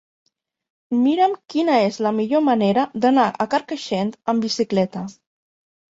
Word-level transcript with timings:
Mira'm 1.01 1.35
quina 1.53 1.75
és 1.89 1.99
la 2.07 2.13
millor 2.21 2.43
manera 2.47 2.87
d'anar 3.05 3.29
a 3.45 3.47
Carcaixent 3.55 4.11
amb 4.35 4.47
bicicleta. 4.47 5.05